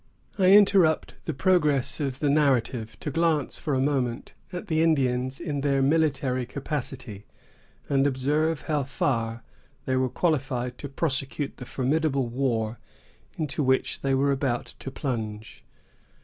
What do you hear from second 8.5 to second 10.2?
how far they were